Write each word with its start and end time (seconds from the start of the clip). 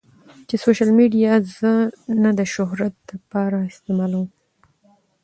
چې 0.47 0.55
سوشل 0.63 0.89
ميډيا 0.99 1.33
زۀ 1.55 1.73
نۀ 2.21 2.31
د 2.39 2.41
شهرت 2.53 2.93
د 3.07 3.11
پاره 3.29 3.59
استعمالووم 3.71 4.29